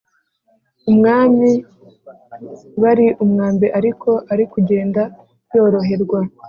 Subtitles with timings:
[0.91, 1.49] umwami
[2.81, 5.01] bari umwambi ariko ari kugenda
[5.53, 6.19] yoroherwa